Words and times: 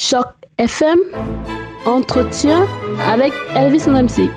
Choc 0.00 0.28
FM, 0.58 0.96
entretien 1.84 2.68
avec 3.04 3.32
Elvis 3.56 3.88
MC. 3.88 4.30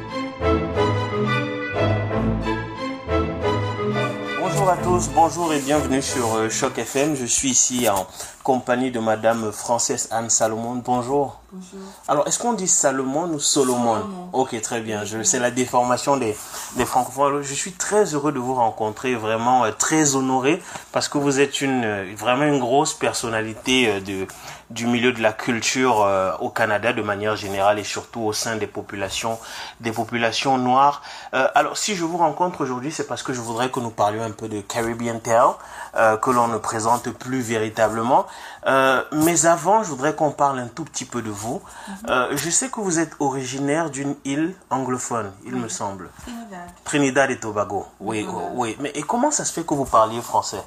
Bonjour 4.39 4.69
à 4.69 4.77
tous, 4.77 5.09
bonjour 5.13 5.53
et 5.53 5.59
bienvenue 5.59 6.01
sur 6.01 6.33
euh, 6.33 6.49
Choc 6.49 6.79
FM. 6.79 7.15
Je 7.15 7.27
suis 7.27 7.51
ici 7.51 7.87
en 7.87 8.07
compagnie 8.43 8.91
de 8.91 8.99
Madame 8.99 9.51
Frances 9.51 10.07
Anne 10.11 10.29
Salomon. 10.29 10.75
Bonjour. 10.75 11.39
Bonjour. 11.51 11.79
Alors, 12.07 12.27
est-ce 12.27 12.39
qu'on 12.39 12.53
dit 12.53 12.67
Salomon 12.67 13.23
ou 13.33 13.39
Solomon? 13.39 13.95
Solomon. 13.95 14.29
Ok, 14.33 14.59
très 14.61 14.79
bien. 14.79 15.03
Je, 15.03 15.21
c'est 15.23 15.39
la 15.39 15.51
déformation 15.51 16.15
des, 16.17 16.35
des 16.77 16.85
francophones. 16.85 17.41
Je 17.41 17.53
suis 17.53 17.73
très 17.73 18.05
heureux 18.13 18.31
de 18.31 18.39
vous 18.39 18.55
rencontrer, 18.55 19.15
vraiment 19.15 19.65
euh, 19.65 19.71
très 19.71 20.15
honoré, 20.15 20.61
parce 20.91 21.07
que 21.09 21.17
vous 21.17 21.39
êtes 21.39 21.59
une 21.61 21.83
euh, 21.83 22.13
vraiment 22.17 22.45
une 22.45 22.59
grosse 22.59 22.93
personnalité 22.93 23.89
euh, 23.89 23.99
de, 23.99 24.27
du 24.69 24.87
milieu 24.87 25.11
de 25.11 25.21
la 25.21 25.33
culture 25.33 26.01
euh, 26.01 26.31
au 26.39 26.49
Canada 26.49 26.93
de 26.93 27.01
manière 27.01 27.35
générale 27.35 27.79
et 27.79 27.83
surtout 27.83 28.21
au 28.21 28.31
sein 28.33 28.55
des 28.55 28.67
populations, 28.67 29.37
des 29.81 29.91
populations 29.91 30.57
noires. 30.57 31.01
Euh, 31.33 31.49
alors, 31.53 31.75
si 31.77 31.95
je 31.95 32.05
vous 32.05 32.17
rencontre 32.17 32.61
aujourd'hui, 32.61 32.93
c'est 32.93 33.07
parce 33.07 33.23
que 33.23 33.33
je 33.33 33.41
voudrais 33.41 33.69
que 33.69 33.81
nous 33.81 33.89
parlions 33.91 34.23
un 34.23 34.31
peu 34.31 34.47
de 34.47 34.61
Caribbean 34.61 35.19
Tale, 35.19 35.49
euh, 35.97 36.15
que 36.15 36.31
l'on 36.31 36.47
ne 36.47 36.57
présente 36.57 37.09
plus 37.09 37.41
véritablement. 37.41 38.25
Euh, 38.67 39.03
mais 39.11 39.45
avant, 39.45 39.83
je 39.83 39.89
voudrais 39.89 40.15
qu'on 40.15 40.31
parle 40.31 40.59
un 40.59 40.67
tout 40.67 40.83
petit 40.85 41.05
peu 41.05 41.21
de 41.21 41.29
vous. 41.31 41.61
Euh, 42.09 42.35
je 42.37 42.49
sais 42.49 42.69
que 42.69 42.79
vous 42.79 42.99
êtes 42.99 43.13
originaire 43.19 43.89
d'une 43.89 44.15
île 44.25 44.55
anglophone, 44.69 45.31
il 45.45 45.55
me 45.55 45.67
semble. 45.69 46.09
Trinidad. 46.23 46.69
Trinidad 46.83 47.31
et 47.31 47.39
Tobago. 47.39 47.85
Oui, 47.99 48.23
Voilà. 48.23 48.49
oui. 48.53 48.77
Mais 48.79 48.91
et 48.95 49.03
comment 49.03 49.31
ça 49.31 49.45
se 49.45 49.53
fait 49.53 49.63
que 49.65 49.73
vous 49.73 49.85
parliez 49.85 50.21
français? 50.21 50.61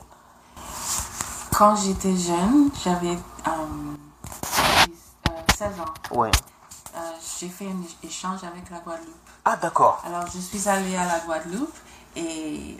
Quand 1.56 1.76
j'étais 1.76 2.16
jeune, 2.16 2.70
j'avais 2.84 3.12
euh, 3.46 3.50
dix- 4.86 4.92
euh, 5.28 5.32
16 5.56 5.68
ans. 5.80 5.94
Oui. 6.12 6.28
J'ai 7.40 7.48
fait 7.48 7.66
un 7.66 8.06
échange 8.06 8.40
avec 8.44 8.70
la 8.70 8.78
Guadeloupe. 8.78 9.14
Ah, 9.44 9.56
d'accord. 9.56 10.02
Alors, 10.06 10.24
je 10.32 10.38
suis 10.38 10.68
allée 10.68 10.96
à 10.96 11.04
la 11.04 11.18
Guadeloupe 11.20 11.74
et 12.16 12.76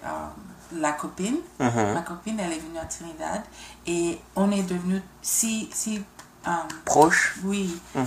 la 0.73 0.93
copine, 0.93 1.37
ma 1.59 2.03
copine, 2.03 2.39
elle 2.41 2.53
est 2.53 2.59
venue 2.59 2.79
à 2.79 2.85
Trinidad 2.85 3.43
et 3.87 4.21
on 4.37 4.51
est 4.51 4.63
devenus 4.63 5.03
si, 5.23 5.69
si 5.73 6.03
euh, 6.47 6.51
Proche 6.85 7.37
oui, 7.45 7.81
Euh, 7.97 8.03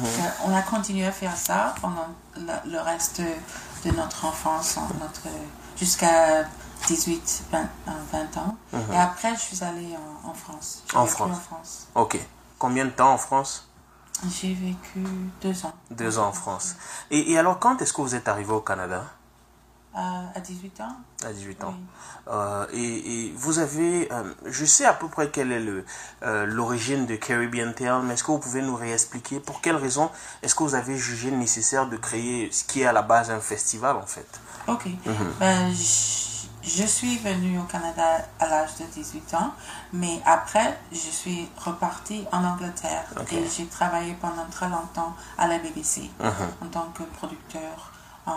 on 0.46 0.56
a 0.56 0.62
continué 0.62 1.06
à 1.06 1.12
faire 1.12 1.36
ça 1.36 1.74
pendant 1.82 2.08
le 2.36 2.80
reste 2.80 3.22
de 3.86 3.92
notre 3.92 4.26
enfance, 4.26 4.78
notre, 5.00 5.28
jusqu'à 5.78 6.44
18, 6.88 7.44
20, 7.52 7.60
euh, 7.60 7.92
20 8.12 8.38
ans. 8.38 8.56
Et 8.94 8.98
après, 8.98 9.34
je 9.36 9.40
suis 9.42 9.64
allée 9.64 9.96
en, 10.26 10.30
en 10.30 10.34
France. 10.34 10.84
En 10.94 11.06
France. 11.06 11.32
en 11.32 11.40
France. 11.40 11.88
Ok. 11.96 12.20
Combien 12.60 12.86
de 12.86 12.92
temps 12.92 13.14
en 13.14 13.18
France? 13.18 13.68
J'ai 14.30 14.54
vécu 14.54 15.04
deux 15.42 15.66
ans. 15.66 15.74
Deux 15.92 16.18
ans 16.20 16.28
en 16.28 16.32
France. 16.34 16.76
Et, 17.12 17.32
et 17.32 17.38
alors, 17.38 17.60
quand 17.60 17.82
est-ce 17.82 17.94
que 17.94 18.02
vous 18.02 18.16
êtes 18.16 18.28
arrivé 18.28 18.52
au 18.52 18.62
Canada? 18.62 19.04
À 19.98 20.40
18 20.40 20.82
ans 20.82 20.96
À 21.26 21.34
18 21.34 21.64
ans. 21.64 21.74
Oui. 21.76 21.84
Euh, 22.28 22.66
et, 22.74 23.26
et 23.28 23.34
vous 23.36 23.60
avez, 23.60 24.12
euh, 24.12 24.34
je 24.46 24.66
sais 24.66 24.86
à 24.86 24.94
peu 24.94 25.08
près 25.08 25.30
quelle 25.30 25.52
est 25.52 25.66
euh, 26.24 26.46
l'origine 26.46 27.06
de 27.06 27.16
Caribbean 27.16 27.74
Tale, 27.74 28.04
mais 28.04 28.14
est-ce 28.14 28.24
que 28.24 28.32
vous 28.32 28.40
pouvez 28.40 28.62
nous 28.62 28.76
réexpliquer 28.76 29.40
pour 29.40 29.62
quelle 29.62 29.76
raison 29.78 30.12
est-ce 30.44 30.54
que 30.56 30.64
vous 30.64 30.76
avez 30.76 30.98
jugé 30.98 31.32
nécessaire 31.32 31.88
de 31.88 31.98
créer 31.98 32.52
ce 32.52 32.64
qui 32.64 32.82
est 32.82 32.86
à 32.86 32.92
la 32.94 33.02
base 33.02 33.32
un 33.32 33.40
festival 33.40 33.96
en 33.96 34.06
fait? 34.06 34.28
Ok. 34.68 34.88
Ben, 35.40 35.72
je, 35.72 36.48
je 36.70 36.84
suis 36.86 37.18
venue 37.18 37.58
au 37.58 37.64
Canada 37.64 38.20
à 38.40 38.48
l'âge 38.48 38.76
de 38.80 38.84
18 38.94 39.34
ans, 39.36 39.54
mais 39.94 40.20
après, 40.26 40.78
je 40.92 40.98
suis 40.98 41.50
repartie 41.58 42.26
en 42.32 42.44
Angleterre 42.44 43.06
et 43.32 43.44
j'ai 43.48 43.66
travaillé 43.66 44.16
pendant 44.22 44.46
très 44.52 44.70
longtemps 44.70 45.16
à 45.38 45.48
la 45.48 45.58
BBC 45.60 46.10
en 46.20 46.68
tant 46.68 46.90
que 46.94 47.04
producteur. 47.04 47.92
Euh, 48.28 48.32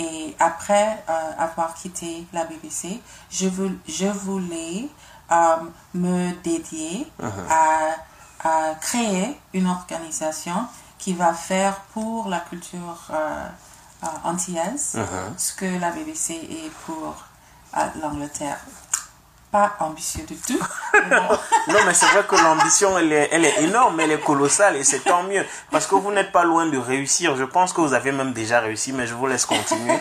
et 0.00 0.34
après 0.38 1.02
euh, 1.08 1.32
avoir 1.38 1.74
quitté 1.74 2.26
la 2.32 2.44
BBC, 2.44 3.00
je, 3.30 3.48
vou- 3.48 3.78
je 3.86 4.06
voulais 4.06 4.88
euh, 5.30 5.56
me 5.94 6.32
dédier 6.42 7.06
à, 7.50 7.94
à 8.70 8.74
créer 8.80 9.38
une 9.52 9.66
organisation 9.68 10.66
qui 10.98 11.12
va 11.14 11.32
faire 11.34 11.76
pour 11.92 12.28
la 12.28 12.40
culture 12.40 13.00
euh, 13.10 13.46
antillaise 14.24 14.96
ce 15.36 15.52
que 15.54 15.78
la 15.78 15.90
BBC 15.90 16.32
est 16.34 16.70
pour 16.86 17.14
l'Angleterre. 18.02 18.58
Pas 19.50 19.76
ambitieux 19.80 20.24
du 20.24 20.36
tout. 20.36 20.58
bon. 20.58 21.38
Non, 21.72 21.78
mais 21.84 21.92
c'est 21.94 22.06
vrai 22.06 22.24
que 22.28 22.36
l'ambition, 22.36 22.96
elle 22.96 23.12
est, 23.12 23.28
elle 23.32 23.44
est 23.44 23.62
énorme, 23.62 23.98
elle 23.98 24.12
est 24.12 24.20
colossale 24.20 24.76
et 24.76 24.84
c'est 24.84 25.00
tant 25.00 25.24
mieux 25.24 25.44
parce 25.72 25.86
que 25.88 25.96
vous 25.96 26.12
n'êtes 26.12 26.30
pas 26.30 26.44
loin 26.44 26.66
de 26.66 26.78
réussir. 26.78 27.34
Je 27.36 27.42
pense 27.44 27.72
que 27.72 27.80
vous 27.80 27.92
avez 27.92 28.12
même 28.12 28.32
déjà 28.32 28.60
réussi, 28.60 28.92
mais 28.92 29.06
je 29.08 29.14
vous 29.14 29.26
laisse 29.26 29.46
continuer. 29.46 29.98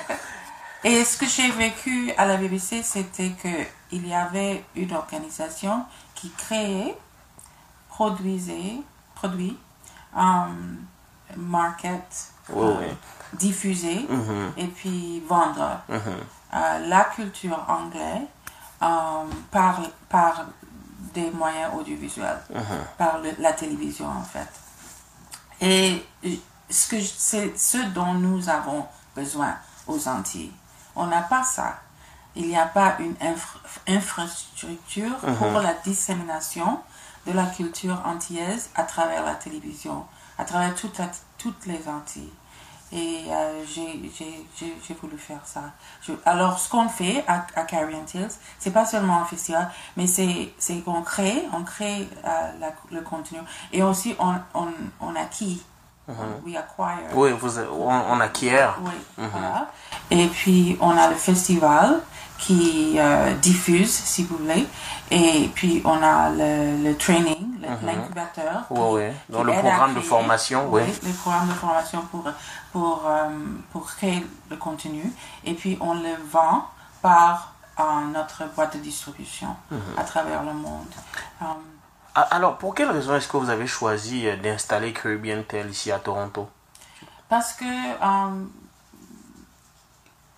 Et 0.84 1.04
ce 1.04 1.18
que 1.18 1.26
j'ai 1.26 1.50
vécu 1.52 2.12
à 2.18 2.26
la 2.26 2.38
BBC, 2.38 2.84
c'était 2.84 3.32
qu'il 3.32 4.08
y 4.08 4.14
avait 4.14 4.64
une 4.76 4.94
organisation 4.94 5.84
qui 6.14 6.30
créait, 6.38 6.96
produisait, 7.90 8.76
produit, 9.16 9.58
um, 10.16 10.78
market, 11.36 12.02
Oui, 12.50 12.66
euh, 12.68 12.76
oui. 12.82 12.88
diffuser 13.34 14.06
Mhm. 14.10 14.52
et 14.58 14.68
puis 14.68 15.22
vendre 15.28 15.82
Mhm. 15.90 16.00
euh, 16.54 16.88
la 16.88 17.04
culture 17.06 17.64
anglaise 17.68 18.28
par, 19.52 19.82
par 20.10 20.46
des 21.14 21.30
moyens 21.32 21.72
audiovisuels, 21.76 22.40
par 22.98 23.20
le- 23.20 23.36
la 23.40 23.54
télévision 23.54 24.08
en 24.08 24.24
fait. 24.24 24.48
Et 25.62 26.06
euh, 26.26 26.30
ce 26.70 26.88
que 26.88 27.02
c'est 27.02 27.58
ce 27.58 27.78
dont 27.90 28.14
nous 28.14 28.48
avons 28.50 28.86
besoin 29.16 29.56
aux 29.88 30.08
Antilles. 30.08 30.52
On 30.96 31.08
n'a 31.08 31.22
pas 31.22 31.44
ça. 31.44 31.80
Il 32.36 32.48
n'y 32.48 32.58
a 32.58 32.68
pas 32.68 32.96
une 33.00 33.16
infra- 33.22 33.60
infrastructure 33.88 35.18
pour 35.52 35.62
la 35.62 35.74
dissémination 35.74 36.80
de 37.26 37.32
la 37.34 37.46
culture 37.48 38.00
antillaise 38.06 38.70
à 38.76 38.84
travers 38.84 39.26
la 39.26 39.36
télévision, 39.36 40.06
à 40.38 40.46
travers 40.46 40.74
toute 40.76 40.98
la- 40.98 41.10
toutes 41.38 41.66
les 41.66 41.88
Antilles. 41.88 42.32
Et 42.92 43.26
euh, 43.30 43.64
j'ai- 43.72 44.00
voulu 45.02 45.18
faire 45.18 45.42
ça. 45.46 45.62
Je- 46.02 46.14
alors, 46.26 46.58
ce 46.60 46.68
qu'on 46.70 46.90
fait 46.90 47.24
à, 47.28 47.46
à 47.56 47.62
Caribbean 47.64 48.04
Tales, 48.12 48.32
c'est 48.58 48.72
pas 48.72 48.86
seulement 48.86 49.22
un 49.22 49.26
festival, 49.26 49.70
mais 49.96 50.08
c'est 50.08 50.80
qu'on 50.84 51.02
crée, 51.04 51.44
on 51.54 51.64
crée 51.64 52.08
euh, 52.26 52.52
la- 52.60 52.74
le 52.92 53.02
contenu. 53.02 53.38
Et 53.72 53.84
aussi, 53.84 54.16
on, 54.20 54.34
on, 54.56 54.68
on 55.02 55.16
acquit, 55.16 55.62
we 56.44 56.56
acquire. 56.58 57.06
Oui, 57.14 57.30
vous, 57.40 57.60
on, 57.60 57.92
on 58.12 58.20
acquiert. 58.20 58.80
Oui, 58.82 58.92
voilà. 59.32 59.70
Et 60.10 60.26
puis, 60.28 60.76
on 60.82 60.98
a 60.98 61.10
le 61.10 61.16
festival 61.16 62.02
qui 62.40 62.96
euh, 62.98 63.36
diffuse, 63.36 63.92
si 63.94 64.24
vous 64.24 64.38
voulez. 64.38 64.66
Et 65.12 65.50
puis, 65.54 65.82
on 65.86 66.02
a 66.02 66.30
le, 66.32 66.84
le 66.84 66.98
training, 66.98 67.49
l'incubateur. 67.62 68.68
qui- 68.68 68.74
Oui, 68.74 69.02
oui. 69.04 69.14
Dans 69.30 69.44
le 69.44 69.54
programme 69.54 69.94
de 69.94 70.00
créer- 70.00 70.10
formation, 70.10 70.68
oui. 70.72 70.82
Le 71.04 71.14
programme 71.14 71.48
de 71.50 71.54
formation 71.54 72.02
pour, 72.12 72.26
pour, 72.72 73.04
euh, 73.08 73.30
pour 73.72 73.86
créer 73.88 74.26
le 74.50 74.56
contenu. 74.58 75.12
Et 75.44 75.54
puis, 75.54 75.78
on 75.82 75.94
le 75.96 76.16
vend 76.32 76.66
par 77.02 77.54
euh, 77.80 77.84
notre 78.14 78.44
boîte 78.56 78.76
de 78.76 78.82
distribution 78.82 79.56
Mhm. 79.72 79.80
à 79.98 80.04
travers 80.04 80.44
le 80.44 80.54
monde. 80.54 80.86
Euh, 81.42 81.46
Ah, 82.16 82.28
Alors, 82.32 82.58
pour 82.58 82.74
quelle 82.76 82.90
raison 82.90 83.16
est-ce 83.16 83.28
que 83.28 83.38
vous 83.38 83.50
avez 83.50 83.68
choisi 83.68 84.26
d'installer 84.44 84.92
Caribbean 84.92 85.44
Tale 85.44 85.70
ici 85.70 85.92
à 85.92 86.00
Toronto? 86.00 86.50
Parce 87.30 87.54
que, 87.54 87.64
euh, 87.64 88.46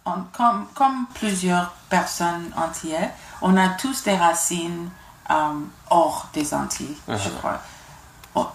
on- 0.06 0.24
comme, 0.36 0.68
comme 0.76 1.06
plusieurs 1.14 1.72
personnes 1.90 2.52
entières, 2.56 3.12
on 3.42 3.56
a 3.58 3.70
tous 3.70 4.04
des 4.04 4.16
racines 4.16 4.90
hors 5.90 6.28
des 6.34 6.54
Antilles, 6.54 6.98
je 7.08 7.30
crois. 7.30 7.60
O- 8.36 8.48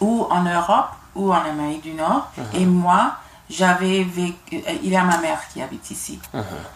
Ou 0.00 0.26
en 0.30 0.42
Europe, 0.42 0.90
ou 1.14 1.32
en 1.32 1.42
Amérique 1.44 1.82
du 1.82 1.92
Nord. 1.94 2.28
Et 2.54 2.64
moi, 2.66 3.14
j'avais 3.50 4.02
vécu. 4.04 4.56
euh, 4.66 4.72
Il 4.82 4.88
y 4.90 4.96
a 4.96 5.04
ma 5.04 5.18
mère 5.18 5.46
qui 5.48 5.60
habite 5.60 5.90
ici. 5.90 6.18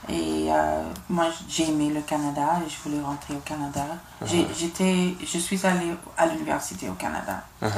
Et 0.09 0.49
euh, 0.51 0.83
moi, 1.09 1.27
j'ai 1.49 1.69
aimé 1.71 1.89
le 1.91 2.03
Canada 2.03 2.61
et 2.67 2.69
je 2.69 2.77
voulais 2.83 3.03
rentrer 3.03 3.35
au 3.35 3.39
Canada. 3.41 3.85
J'étais, 4.55 5.15
je 5.25 5.39
suis 5.39 5.65
allée 5.67 5.95
à 6.19 6.27
l'université 6.27 6.89
au 6.89 6.95
Canada 6.95 7.43
euh, 7.63 7.69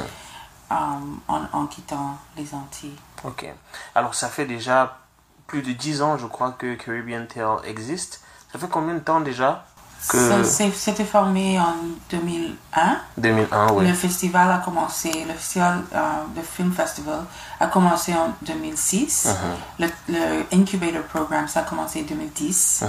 en, 1.28 1.40
en 1.52 1.66
quittant 1.66 2.16
les 2.36 2.52
Antilles. 2.54 2.96
Ok. 3.24 3.46
Alors, 3.94 4.14
ça 4.14 4.28
fait 4.28 4.46
déjà 4.46 4.98
plus 5.46 5.62
de 5.62 5.72
10 5.72 6.02
ans, 6.02 6.18
je 6.18 6.26
crois, 6.26 6.52
que 6.52 6.74
Caribbean 6.74 7.26
Tale 7.26 7.58
existe. 7.64 8.20
Ça 8.52 8.58
fait 8.58 8.68
combien 8.68 8.94
de 8.94 8.98
temps 9.00 9.20
déjà 9.20 9.64
que... 10.08 10.44
C'était 10.74 11.04
formé 11.04 11.58
en 11.58 11.74
2001. 12.10 12.98
2001, 13.16 13.72
oui. 13.72 13.86
Le 13.88 13.94
festival 13.94 14.50
a 14.50 14.58
commencé, 14.58 15.10
le 15.26 15.34
festival, 15.34 15.82
euh, 15.94 15.98
le 16.36 16.42
Film 16.42 16.72
Festival 16.72 17.20
a 17.60 17.66
commencé 17.66 18.12
en 18.14 18.32
2006. 18.42 19.28
Uh-huh. 19.28 19.84
le, 19.84 19.88
le 20.14 20.44
Incubator 20.52 21.02
Program, 21.02 21.46
ça 21.48 21.60
a 21.60 21.62
commencé 21.64 22.00
en 22.00 22.04
2010. 22.04 22.84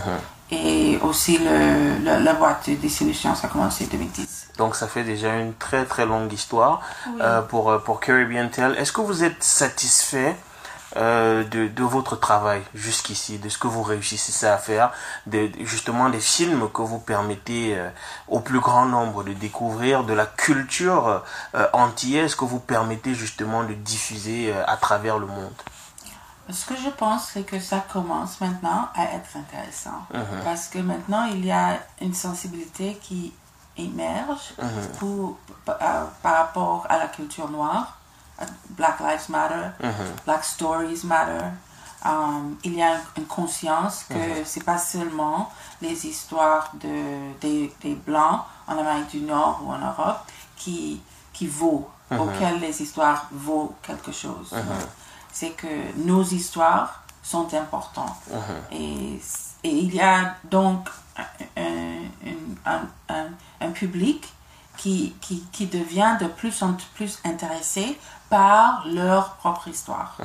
Et 0.51 0.97
aussi 1.03 1.37
le, 1.37 1.99
le- 2.03 2.23
la 2.23 2.33
boîte 2.33 2.69
de 2.69 2.75
distribution, 2.75 3.35
ça 3.35 3.47
a 3.47 3.49
commencé 3.49 3.85
en 3.85 3.87
2010. 3.91 4.47
Donc 4.57 4.75
ça 4.75 4.87
fait 4.87 5.03
déjà 5.03 5.35
une 5.35 5.53
très 5.53 5.85
très 5.85 6.05
longue 6.07 6.33
histoire 6.33 6.81
euh, 7.21 7.41
pour, 7.41 7.69
euh, 7.69 7.77
pour 7.77 7.99
Caribbean 7.99 8.49
Tale. 8.49 8.75
Est-ce 8.77 8.91
que 8.91 9.01
vous 9.01 9.23
êtes 9.23 9.43
satisfait 9.43 10.35
euh, 10.97 11.43
de, 11.43 11.67
de 11.67 11.83
votre 11.83 12.15
travail 12.15 12.61
jusqu'ici, 12.73 13.37
de 13.37 13.47
ce 13.49 13.57
que 13.57 13.67
vous 13.67 13.83
réussissez 13.83 14.47
à 14.47 14.57
faire, 14.57 14.91
de, 15.27 15.49
justement 15.61 16.09
des 16.09 16.19
films 16.19 16.69
que 16.71 16.81
vous 16.81 16.99
permettez 16.99 17.77
euh, 17.77 17.89
au 18.27 18.39
plus 18.39 18.59
grand 18.59 18.85
nombre 18.85 19.23
de 19.23 19.33
découvrir, 19.33 20.03
de 20.03 20.13
la 20.13 20.25
culture 20.25 21.23
euh, 21.55 21.67
antillaise 21.73 22.33
que 22.35 22.45
vous 22.45 22.59
permettez 22.59 23.13
justement 23.13 23.63
de 23.63 23.73
diffuser 23.73 24.51
euh, 24.51 24.63
à 24.67 24.77
travers 24.77 25.19
le 25.19 25.27
monde 25.27 25.53
Ce 26.51 26.65
que 26.65 26.75
je 26.75 26.89
pense, 26.89 27.29
c'est 27.33 27.43
que 27.43 27.59
ça 27.59 27.85
commence 27.93 28.41
maintenant 28.41 28.89
à 28.95 29.03
être 29.13 29.37
intéressant. 29.37 30.01
Parce 30.43 30.67
que 30.67 30.79
maintenant, 30.79 31.25
il 31.25 31.45
y 31.45 31.51
a 31.51 31.77
une 32.01 32.15
sensibilité 32.15 32.97
qui 33.03 33.31
émerge 33.77 34.55
pour, 34.97 35.37
par, 35.65 35.77
par 36.23 36.37
rapport 36.37 36.87
à 36.89 36.97
la 36.97 37.07
culture 37.07 37.49
noire. 37.49 37.98
Black 38.69 38.99
Lives 38.99 39.29
Matter, 39.29 39.69
Black 40.25 40.43
Stories 40.43 41.01
Matter. 41.03 41.45
Um, 42.05 42.55
il 42.63 42.75
y 42.75 42.81
a 42.81 42.93
une 43.17 43.25
conscience 43.25 44.05
que 44.07 44.45
c'est 44.45 44.63
pas 44.63 44.77
seulement 44.77 45.51
les 45.81 46.05
histoires 46.07 46.71
de, 46.75 47.33
des, 47.41 47.73
des 47.81 47.93
Blancs 47.95 48.41
en 48.67 48.77
Amérique 48.77 49.09
du 49.09 49.19
Nord 49.21 49.61
ou 49.65 49.71
en 49.71 49.79
Europe 49.79 50.19
qui, 50.55 51.01
qui 51.33 51.47
vaut, 51.47 51.89
auxquelles 52.21 52.59
les 52.61 52.81
histoires 52.81 53.27
vaut 53.31 53.75
quelque 53.81 54.13
chose. 54.13 54.53
C'est 55.31 55.51
que 55.51 55.67
nos 55.97 56.23
histoires 56.23 57.03
sont 57.21 57.53
importantes. 57.53 58.15
et, 58.71 59.19
et 59.65 59.69
il 59.69 59.93
y 59.93 59.99
a 59.99 60.35
donc 60.45 60.87
un, 61.17 61.61
un- 61.61 62.65
un- 62.65 63.13
un- 63.13 63.29
un 63.59 63.71
public 63.71 64.25
qui, 64.77 65.13
qui, 65.19 65.41
qui 65.51 65.65
devient 65.67 66.15
de 66.21 66.27
plus 66.27 66.63
en 66.63 66.77
plus 66.95 67.19
intéressé 67.25 67.99
par 68.29 68.85
leur 68.87 69.31
propre 69.35 69.67
histoire. 69.67 70.15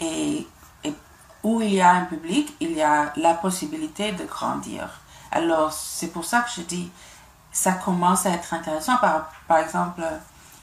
Et, 0.00 0.46
et 0.84 0.94
où 1.42 1.60
il 1.60 1.74
y 1.74 1.80
a 1.80 1.90
un 1.92 2.04
public, 2.04 2.54
il 2.60 2.72
y 2.72 2.82
a 2.82 3.12
la 3.16 3.34
possibilité 3.34 4.12
de 4.12 4.24
grandir. 4.24 4.88
Alors, 5.32 5.72
c'est 5.72 6.08
pour 6.08 6.24
ça 6.24 6.40
que 6.42 6.50
je 6.56 6.62
dis, 6.62 6.90
ça 7.52 7.72
commence 7.72 8.26
à 8.26 8.30
être 8.30 8.54
intéressant. 8.54 8.96
Par, 8.98 9.30
par 9.46 9.58
exemple, 9.58 10.02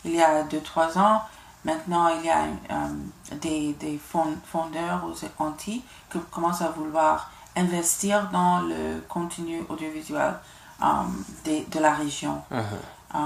il 0.05 0.15
y 0.15 0.21
a 0.21 0.43
2-3 0.43 0.97
ans, 0.97 1.21
maintenant, 1.65 2.07
il 2.09 2.25
y 2.25 2.29
a 2.29 2.43
euh, 2.43 3.35
des, 3.41 3.73
des 3.73 3.97
fond- 3.97 4.37
fondeurs 4.51 5.03
aux 5.05 5.43
Antilles 5.43 5.83
qui 6.11 6.19
commencent 6.31 6.61
à 6.61 6.69
vouloir 6.69 7.29
investir 7.57 8.29
dans 8.31 8.59
le 8.61 9.03
contenu 9.09 9.63
audiovisuel 9.69 10.33
euh, 10.81 10.85
des- 11.43 11.65
de 11.65 11.79
la 11.79 11.93
région. 11.93 12.41
Euh, 13.15 13.17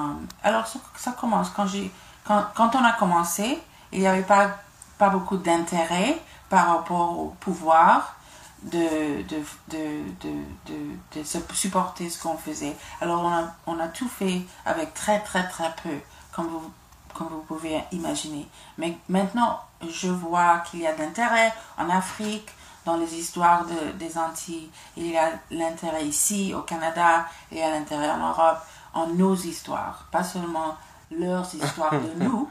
alors, 0.43 0.67
ça, 0.67 0.79
ça 0.95 1.11
commence. 1.13 1.49
Quand, 1.49 1.65
j'ai, 1.67 1.91
quand, 2.29 2.75
on 2.75 2.83
a 2.83 2.93
commencé, 2.93 3.59
il 3.91 3.99
n'y 4.01 4.07
avait 4.07 4.21
pas, 4.21 4.51
pas 4.97 5.09
beaucoup 5.09 5.37
d'intérêt 5.37 6.17
par 6.49 6.67
rapport 6.67 7.19
au 7.19 7.27
pouvoir 7.39 8.15
de, 8.63 9.23
de, 9.23 9.37
de, 9.69 10.03
de, 10.21 11.19
de, 11.19 11.23
supporter 11.53 12.09
ce 12.09 12.21
qu'on 12.21 12.37
faisait. 12.37 12.75
Alors, 13.01 13.23
on 13.23 13.29
a, 13.31 13.43
on 13.67 13.79
a 13.79 13.87
tout 13.87 14.07
fait 14.09 14.41
avec 14.65 14.93
très, 14.93 15.19
très, 15.21 15.47
très 15.47 15.73
peu, 15.81 15.97
comme 16.33 16.47
vous, 16.47 16.71
comme 17.13 17.29
vous 17.29 17.41
pouvez 17.47 17.83
imaginer. 17.91 18.47
Mais 18.77 18.97
maintenant, 19.07 19.59
je 19.89 20.09
vois 20.09 20.59
qu'il 20.59 20.81
y 20.81 20.87
a 20.87 20.93
de 20.93 20.99
l'intérêt 20.99 21.53
en 21.77 21.89
Afrique, 21.89 22.49
dans 22.85 22.97
les 22.97 23.13
histoires 23.15 23.65
de- 23.65 23.91
des 23.93 24.17
Antilles. 24.17 24.69
Il 24.97 25.07
y 25.07 25.17
a 25.17 25.29
l'intérêt 25.51 26.05
ici, 26.05 26.53
au 26.55 26.61
Canada, 26.61 27.25
il 27.51 27.57
y 27.57 27.61
a 27.61 27.69
l'intérêt 27.69 28.09
en 28.09 28.17
Europe, 28.29 28.59
en 28.93 29.07
nos 29.07 29.35
histoires. 29.35 30.05
Pas 30.11 30.23
seulement 30.23 30.75
leurs 31.11 31.53
histoires 31.53 31.91
de 31.93 32.23
nous, 32.23 32.49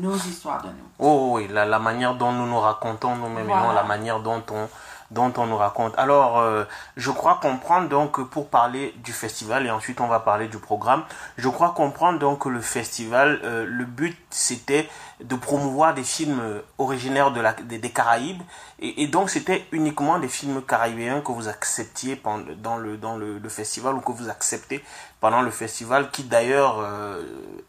nos 0.00 0.16
histoires 0.16 0.62
de 0.62 0.68
nous. 0.68 0.88
Oh 0.98 1.32
oui, 1.34 1.48
la, 1.50 1.64
la 1.64 1.78
manière 1.78 2.14
dont 2.14 2.32
nous 2.32 2.46
nous 2.46 2.60
racontons 2.60 3.16
nous-mêmes 3.16 3.48
et 3.50 3.54
non 3.54 3.72
la 3.72 3.82
manière 3.84 4.20
dont 4.20 4.42
on, 4.50 4.68
dont 5.10 5.32
on 5.36 5.46
nous 5.46 5.56
raconte. 5.56 5.94
Alors, 5.98 6.38
euh, 6.38 6.64
je 6.96 7.10
crois 7.10 7.38
comprendre 7.40 7.88
donc 7.88 8.22
pour 8.30 8.48
parler 8.48 8.94
du 9.04 9.12
festival 9.12 9.66
et 9.66 9.70
ensuite 9.70 10.00
on 10.00 10.06
va 10.06 10.20
parler 10.20 10.48
du 10.48 10.58
programme, 10.58 11.04
je 11.36 11.48
crois 11.48 11.70
comprendre 11.70 12.18
donc 12.18 12.40
que 12.40 12.48
le 12.48 12.60
festival, 12.60 13.40
euh, 13.44 13.64
le 13.66 13.84
but 13.84 14.16
c'était 14.30 14.88
de 15.22 15.34
promouvoir 15.34 15.94
des 15.94 16.04
films 16.04 16.42
originaires 16.76 17.30
de 17.30 17.40
la, 17.40 17.54
des, 17.54 17.90
Caraïbes 17.90 18.42
et, 18.80 19.06
donc 19.06 19.30
c'était 19.30 19.64
uniquement 19.72 20.18
des 20.18 20.28
films 20.28 20.60
caribéens 20.60 21.22
que 21.22 21.32
vous 21.32 21.48
acceptiez 21.48 22.16
pendant, 22.16 22.44
dans, 22.58 22.76
le, 22.76 22.98
dans 22.98 23.16
le 23.16 23.48
festival 23.48 23.94
ou 23.94 24.00
que 24.00 24.12
vous 24.12 24.28
acceptez 24.28 24.84
pendant 25.20 25.42
le 25.42 25.50
festival 25.50 26.10
qui 26.10 26.24
d'ailleurs 26.24 26.78
euh, 26.78 27.22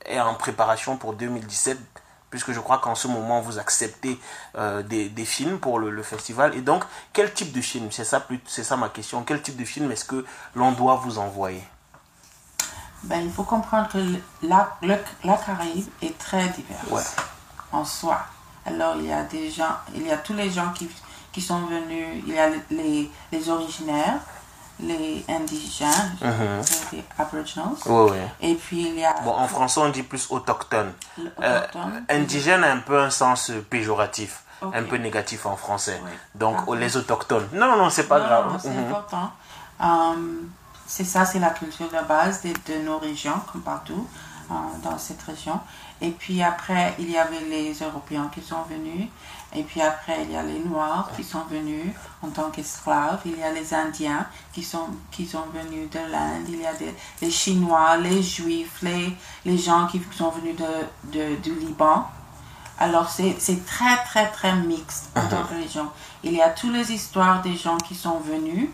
est 0.06 0.20
en 0.20 0.34
préparation 0.36 0.98
pour 0.98 1.14
2017 1.14 1.78
puisque 2.30 2.52
je 2.52 2.60
crois 2.60 2.80
qu'en 2.80 2.96
ce 2.96 3.08
moment 3.08 3.42
vous 3.42 3.58
acceptez 3.60 4.20
euh, 4.58 4.84
des, 4.84 5.10
des 5.10 5.26
films 5.26 5.60
pour 5.60 5.80
le, 5.80 5.90
le 5.90 6.04
festival. 6.04 6.56
Et 6.56 6.62
donc, 6.62 6.84
quel 7.14 7.34
type 7.34 7.52
de 7.54 7.62
film? 7.62 7.92
C'est 7.92 8.04
ça, 8.06 8.26
c'est 8.46 8.64
ça 8.64 8.76
ma 8.78 8.90
question. 8.90 9.24
Quel 9.24 9.42
type 9.42 9.56
de 9.58 9.66
film 9.66 9.92
est-ce 9.92 10.06
que 10.06 10.26
l'on 10.56 10.72
doit 10.74 10.96
vous 10.96 11.18
envoyer? 11.20 11.64
Ben, 13.04 13.20
il 13.24 13.32
faut 13.32 13.44
comprendre 13.44 13.88
que 13.90 13.98
la, 14.44 14.76
le- 14.82 14.98
la 15.24 15.38
Caraïbe 15.38 15.88
est 16.02 16.18
très 16.18 16.48
diverse 16.50 16.84
Ouais. 16.90 17.04
en 17.72 17.86
soi. 17.86 18.20
Alors, 18.66 18.96
il 18.98 19.06
y 19.06 19.14
a 19.14 19.24
des 19.24 19.50
gens, 19.52 19.78
il 19.96 20.06
y 20.06 20.12
a 20.12 20.18
tous 20.18 20.34
les 20.34 20.50
gens 20.50 20.74
qui, 20.74 20.90
qui 21.32 21.42
sont 21.42 21.62
venus, 21.68 22.24
il 22.28 22.34
y 22.34 22.40
a 22.40 22.50
les, 22.72 23.10
les 23.32 23.50
originaires, 23.50 24.20
les 24.80 25.26
indigènes, 25.28 26.16
les 26.92 27.04
aboriginals, 27.18 27.70
Oui, 27.86 28.12
oui. 28.12 28.18
et 28.42 28.56
puis 28.56 28.88
il 28.90 29.00
y 29.00 29.06
a 29.06 29.14
Bon, 29.24 29.32
en 29.32 29.48
français, 29.48 29.80
on 29.82 29.90
dit 29.90 30.04
plus 30.04 30.28
autochtone. 30.30 30.92
Euh, 31.42 31.60
autochtone. 31.60 32.06
indigène 32.10 32.64
a 32.64 32.72
un 32.72 32.78
peu 32.80 33.00
un 33.00 33.10
sens 33.10 33.50
euh, 33.50 33.66
péjoratif, 33.70 34.44
un 34.62 34.84
peu 34.84 34.98
négatif 34.98 35.46
en 35.46 35.56
français. 35.56 36.00
Oui. 36.04 36.12
Donc, 36.36 36.58
les 36.76 36.96
autochtones. 36.98 37.48
Non, 37.54 37.76
non, 37.78 37.90
c'est 37.90 38.08
pas 38.08 38.20
Non, 38.20 38.26
grave. 38.26 38.60
c'est 38.62 38.70
Mhm. 38.70 38.86
important. 38.88 39.32
Um, 39.80 40.50
c'est 40.86 41.04
ça, 41.04 41.26
c'est 41.26 41.40
la 41.40 41.50
culture 41.52 41.88
de 41.90 42.08
base 42.08 42.42
de, 42.44 42.50
de 42.50 42.80
nos 42.84 42.98
régions, 42.98 43.40
comme 43.52 43.62
partout 43.62 44.08
euh, 44.50 44.54
dans 44.84 44.98
cette 44.98 45.22
région. 45.24 45.60
Et 46.02 46.12
puis 46.12 46.42
après, 46.44 46.94
il 47.00 47.10
y 47.12 47.18
avait 47.18 47.40
les 47.50 47.74
Européens 47.82 48.30
qui 48.34 48.42
sont 48.42 48.62
venus. 48.70 49.08
Et 49.56 49.64
puis 49.64 49.82
après, 49.82 50.24
il 50.24 50.32
y 50.32 50.36
a 50.36 50.44
les 50.44 50.60
Noirs 50.60 51.10
qui 51.16 51.24
sont 51.24 51.44
venus 51.50 51.94
en 52.22 52.28
tant 52.28 52.50
qu'esclaves. 52.52 53.20
Il 53.26 53.38
y 53.40 53.44
a 53.44 53.52
les 53.52 53.74
Indiens 53.74 54.26
qui 54.54 54.62
sont, 54.62 54.88
qui 55.10 55.26
sont 55.26 55.46
venus 55.54 55.90
de 55.90 56.00
l'Inde. 56.12 56.46
Il 56.50 56.60
y 56.62 56.66
a 56.68 56.74
des, 56.74 56.94
les 57.22 57.32
Chinois, 57.32 57.98
les 57.98 58.22
Juifs, 58.22 58.80
les, 58.82 59.16
les 59.46 59.58
gens 59.58 59.88
qui 59.88 60.02
sont 60.12 60.30
venus 60.32 60.56
de, 60.58 61.12
de- 61.18 61.36
du 61.38 61.54
Liban. 61.56 62.06
Alors, 62.78 63.10
c'est 63.10 63.66
très, 63.66 63.98
très, 64.04 64.30
très 64.30 64.54
mixte 64.56 65.10
en 65.16 65.28
tant 65.28 65.44
que 65.44 65.56
région. 65.56 65.90
Il 66.24 66.34
y 66.34 66.42
a 66.42 66.50
toutes 66.50 66.74
les 66.74 66.92
histoires 66.92 67.42
des 67.42 67.56
gens 67.56 67.78
qui 67.78 67.96
sont 67.96 68.20
venus 68.20 68.70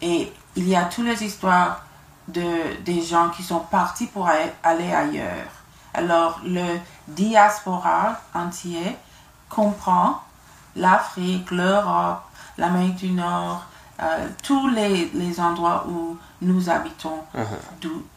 et 0.00 0.32
il 0.54 0.68
y 0.68 0.76
a 0.76 0.84
toutes 0.84 1.06
les 1.06 1.24
histoires 1.24 1.80
de, 2.28 2.76
des 2.84 3.02
gens 3.02 3.30
qui 3.30 3.42
sont 3.42 3.60
partis 3.60 4.06
pour 4.06 4.28
aller 4.28 4.92
ailleurs. 4.92 5.48
Alors, 5.94 6.40
le 6.44 6.78
diaspora 7.08 8.20
entier 8.34 8.96
comprend 9.48 10.20
l'Afrique, 10.74 11.50
l'Europe, 11.50 12.22
l'Amérique 12.58 12.96
du 12.96 13.10
Nord, 13.10 13.64
euh, 14.02 14.28
tous 14.42 14.68
les, 14.68 15.06
les 15.14 15.40
endroits 15.40 15.86
où 15.88 16.18
nous 16.42 16.68
habitons. 16.68 17.20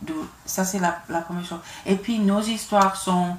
D'où- 0.01 0.27
ça, 0.45 0.65
c'est 0.65 0.79
la, 0.79 0.99
la 1.09 1.21
première 1.21 1.45
chose. 1.45 1.59
Et 1.85 1.95
puis, 1.95 2.19
nos 2.19 2.41
histoires 2.41 2.95
sont 2.95 3.35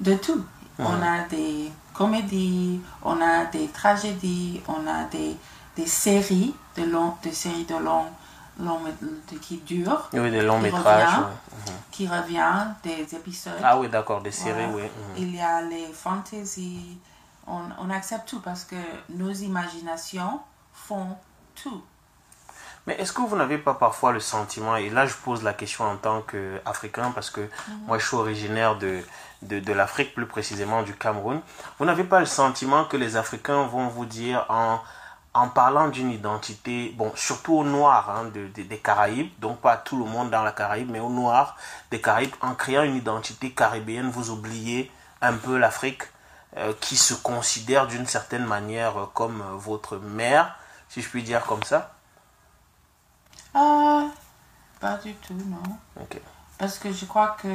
de 0.00 0.14
tout. 0.14 0.44
On 0.78 1.02
a 1.02 1.20
des 1.30 1.70
comédies, 1.92 2.80
on 3.02 3.20
a 3.20 3.44
des 3.46 3.68
tragédies, 3.68 4.60
on 4.68 4.86
a 4.88 5.04
des, 5.10 5.36
des 5.76 5.86
séries 5.86 6.54
de 6.76 6.82
long, 6.84 7.14
séries 7.32 7.64
de 7.64 7.76
long, 7.76 8.06
qui 9.40 9.58
durent, 9.58 10.08
Oui, 10.12 10.30
des 10.30 10.42
longs 10.42 10.58
qui 10.58 10.64
métrages. 10.64 11.08
revient. 11.08 11.24
ouais. 11.24 11.72
qui 11.90 12.08
revient, 12.08 12.66
des 12.82 13.14
épisodes. 13.14 13.52
Ah 13.62 13.78
oui, 13.78 13.88
d'accord, 13.88 14.20
des 14.20 14.30
séries, 14.32 14.66
Voilà. 14.70 14.76
oui. 14.76 14.82
mhm. 14.82 15.14
Il 15.16 15.36
y 15.36 15.40
a 15.40 15.62
les 15.62 15.86
fantasy. 15.92 16.98
On, 17.46 17.60
on 17.78 17.90
accepte 17.90 18.28
tout 18.28 18.40
parce 18.40 18.64
que 18.64 18.76
nos 19.10 19.30
imaginations 19.32 20.40
font 20.72 21.08
tout. 21.54 21.82
Mais 22.86 22.94
est-ce 23.00 23.12
que 23.12 23.22
vous 23.22 23.36
n'avez 23.36 23.56
pas 23.58 23.74
parfois 23.74 24.12
le 24.12 24.20
sentiment, 24.20 24.76
et 24.76 24.90
là 24.90 25.06
je 25.06 25.14
pose 25.14 25.42
la 25.42 25.54
question 25.54 25.84
en 25.84 25.96
tant 25.96 26.20
qu'Africain, 26.20 27.12
parce 27.12 27.30
que 27.30 27.48
moi 27.86 27.98
je 27.98 28.06
suis 28.06 28.16
originaire 28.16 28.76
de, 28.76 29.00
de, 29.40 29.58
de 29.58 29.72
l'Afrique, 29.72 30.14
plus 30.14 30.26
précisément 30.26 30.82
du 30.82 30.94
Cameroun, 30.94 31.40
vous 31.78 31.86
n'avez 31.86 32.04
pas 32.04 32.20
le 32.20 32.26
sentiment 32.26 32.84
que 32.84 32.98
les 32.98 33.16
Africains 33.16 33.62
vont 33.66 33.88
vous 33.88 34.04
dire 34.04 34.44
en, 34.50 34.80
en 35.34 35.48
parlant 35.48 35.88
d'une 35.88 36.10
identité, 36.12 36.94
bon, 36.96 37.12
surtout 37.16 37.54
aux 37.54 37.64
Noirs 37.64 38.08
hein, 38.10 38.24
de, 38.26 38.46
de- 38.48 38.62
des 38.62 38.78
Caraïbes, 38.78 39.32
donc 39.40 39.58
pas 39.60 39.76
tout 39.76 39.98
le 39.98 40.04
monde 40.04 40.30
dans 40.30 40.42
la 40.44 40.52
Caraïbe, 40.52 40.90
mais 40.90 41.00
aux 41.00 41.10
Noirs 41.10 41.56
des 41.90 42.00
Caraïbes, 42.00 42.34
en 42.40 42.54
créant 42.54 42.84
une 42.84 42.94
identité 42.96 43.50
caribéenne, 43.52 44.10
vous 44.10 44.30
oubliez 44.30 44.90
un 45.20 45.34
peu 45.34 45.58
l'Afrique 45.58 46.02
euh, 46.56 46.72
qui 46.80 46.96
se 46.96 47.14
considère 47.14 47.88
d'une 47.88 48.06
certaine 48.06 48.44
manière 48.46 48.96
euh, 48.96 49.06
comme 49.12 49.40
euh, 49.42 49.56
votre 49.56 49.96
mère, 49.96 50.56
si 50.88 51.02
je 51.02 51.08
puis 51.08 51.22
dire 51.24 51.44
comme 51.46 51.64
ça 51.64 51.90
Euh, 53.56 54.06
pas 54.80 54.96
du 54.98 55.14
tout, 55.14 55.34
non. 55.34 55.62
Parce 56.58 56.78
que 56.78 56.92
je 56.92 57.04
crois 57.06 57.36
que. 57.42 57.48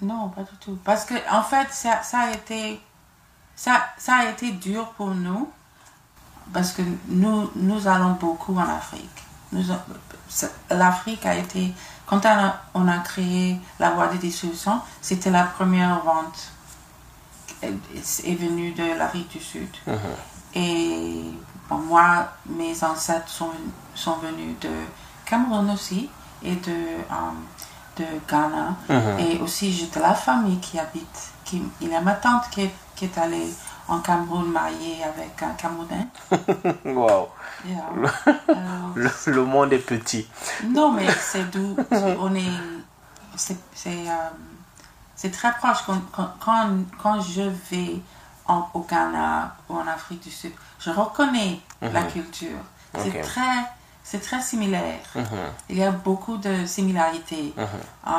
Non, 0.00 0.28
pas 0.28 0.42
du 0.42 0.56
tout. 0.58 0.78
Parce 0.84 1.04
que, 1.04 1.14
en 1.30 1.42
fait, 1.42 1.70
ça, 1.72 2.02
ça 2.02 2.20
a 2.20 2.30
été. 2.32 2.80
Ça, 3.58 3.88
ça 3.98 4.14
a 4.14 4.30
été 4.30 4.52
dur 4.52 4.86
pour 4.96 5.08
nous. 5.08 5.50
Parce 6.52 6.72
que 6.72 6.82
nous, 7.08 7.50
nous 7.56 7.88
allons 7.88 8.12
beaucoup 8.12 8.56
en 8.56 8.68
Afrique. 8.68 9.24
L'Afrique 10.70 11.26
a 11.26 11.34
été. 11.36 11.74
Quand 12.06 12.24
on 12.24 12.28
a, 12.28 12.56
on 12.72 12.88
a 12.88 12.98
créé 12.98 13.60
la 13.78 13.90
voie 13.90 14.06
de 14.06 14.16
dissolution, 14.16 14.80
c'était 15.02 15.30
la 15.30 15.44
première 15.44 16.02
vente 16.04 16.52
est 17.62 18.34
venue 18.34 18.70
de 18.72 18.96
l'Afrique 18.96 19.30
du 19.30 19.40
Sud. 19.40 19.68
Mhm. 19.86 19.96
Et 20.54 21.24
moi, 21.70 22.28
mes 22.46 22.82
ancêtres 22.84 23.28
sont, 23.28 23.50
sont 23.94 24.16
venus 24.18 24.58
de 24.60 24.70
Cameroun 25.26 25.68
aussi 25.70 26.08
et 26.42 26.54
de, 26.54 26.70
euh, 26.70 27.30
de 27.98 28.04
Ghana. 28.28 28.76
Mhm. 28.88 29.18
Et 29.18 29.38
aussi, 29.40 29.72
j'ai 29.72 29.86
de 29.86 30.00
la 30.00 30.14
famille 30.14 30.58
qui 30.60 30.78
habite. 30.78 31.30
Qui, 31.44 31.62
il 31.80 31.88
y 31.90 31.94
a 31.94 32.00
ma 32.00 32.12
tante 32.14 32.48
qui 32.50 32.62
est, 32.62 32.74
qui 32.94 33.06
est 33.06 33.18
allée 33.18 33.48
en 33.88 34.00
Cameroun 34.00 34.50
mariée 34.50 34.98
avec 35.02 35.42
un 35.42 35.50
Camerounais. 35.54 36.06
wow. 36.84 37.28
Yeah. 37.66 37.82
Le, 38.94 39.10
le, 39.32 39.44
monde 39.44 39.72
est 39.72 39.78
petit. 39.78 40.26
Non, 40.64 40.92
mais 40.92 41.06
c'est 41.10 41.50
d'où 41.50 41.76
on 42.20 42.34
est. 42.34 42.42
C'est 43.36 43.56
euh, 43.86 44.12
c'est 45.16 45.30
très 45.30 45.52
proche. 45.54 45.78
Quand, 45.86 46.00
quand, 46.40 46.68
quand 47.02 47.20
je 47.20 47.42
vais 47.70 48.00
en, 48.46 48.68
au 48.74 48.80
Ghana 48.88 49.54
ou 49.68 49.74
en 49.76 49.86
Afrique 49.86 50.22
du 50.22 50.30
Sud, 50.30 50.52
je 50.78 50.90
reconnais 50.90 51.60
la 51.82 52.02
Mhm. 52.02 52.08
culture. 52.12 52.58
C'est 52.96 53.20
très, 53.22 53.40
c'est 54.08 54.20
très 54.20 54.40
similaire. 54.40 55.00
Mhm. 55.14 55.26
Il 55.68 55.76
y 55.76 55.82
a 55.82 55.90
beaucoup 55.90 56.38
de 56.38 56.54
similarités 56.66 57.52
Mhm. 57.56 57.66
euh, 58.06 58.12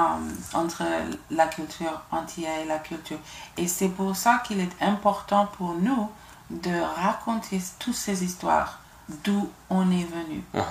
entre 0.62 0.84
la 1.32 1.48
culture 1.48 1.96
entière 2.12 2.60
et 2.64 2.66
la 2.66 2.78
culture. 2.78 3.18
Et 3.58 3.68
c'est 3.68 3.90
pour 3.90 4.16
ça 4.16 4.34
qu'il 4.46 4.60
est 4.60 4.76
important 4.82 5.48
pour 5.58 5.74
nous 5.88 6.04
de 6.52 6.76
raconter 7.06 7.60
toutes 7.80 7.96
ces 8.08 8.24
histoires 8.24 8.80
d'où 9.24 9.50
on 9.72 9.90
est 9.92 10.08
venu. 10.18 10.44
Mhm. 10.54 10.62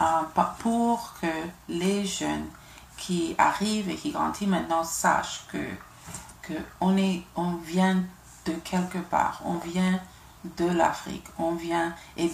Euh, 0.00 0.42
pour 0.58 1.14
que 1.20 1.32
les 1.68 2.04
jeunes 2.04 2.46
qui 2.96 3.34
arrivent 3.38 3.88
et 3.88 3.94
qui 4.02 4.10
grandissent 4.10 4.48
maintenant 4.48 4.82
sachent 4.84 5.42
que, 5.52 5.64
que 6.42 6.54
on, 6.80 6.96
est, 6.96 7.22
on 7.36 7.52
vient 7.74 7.98
de 8.46 8.52
quelque 8.70 8.98
part, 8.98 9.40
on 9.44 9.58
vient 9.72 10.00
de 10.58 10.66
l'Afrique, 10.80 11.26
on 11.38 11.52
vient 11.52 11.94
et 12.16 12.30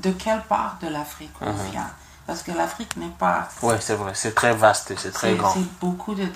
de 0.00 0.10
quelle 0.12 0.42
part 0.42 0.76
de 0.80 0.88
l'Afrique 0.88 1.32
on 1.40 1.52
Mhm. 1.52 1.70
vient. 1.70 1.90
Parce 2.26 2.42
que 2.42 2.52
l'Afrique 2.52 2.96
n'est 2.96 3.08
pas 3.18 3.48
Ouais, 3.62 3.78
c'est 3.80 3.94
vrai, 3.96 4.12
c'est 4.14 4.34
très 4.34 4.54
vaste, 4.54 4.94
c'est 4.96 5.10
très 5.12 5.34
grand. 5.36 5.52
c'est 5.52 5.78
beaucoup 5.78 6.14
de, 6.14 6.26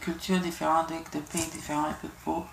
cultures 0.00 0.40
différentes, 0.40 0.88
de, 0.88 0.94
de 1.16 1.22
pays 1.24 1.46
différents. 1.46 1.86
Il 2.02 2.10
faut, 2.24 2.44